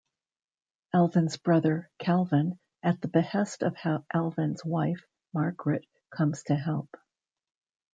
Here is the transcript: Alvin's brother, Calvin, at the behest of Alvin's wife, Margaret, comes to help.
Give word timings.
Alvin's 0.95 1.37
brother, 1.37 1.91
Calvin, 1.99 2.57
at 2.81 2.99
the 3.01 3.07
behest 3.07 3.61
of 3.61 3.77
Alvin's 4.11 4.65
wife, 4.65 5.05
Margaret, 5.31 5.85
comes 6.09 6.41
to 6.45 6.55
help. 6.55 6.89